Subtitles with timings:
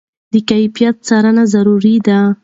[0.33, 2.19] د کیفیت څارنه ضروري ده.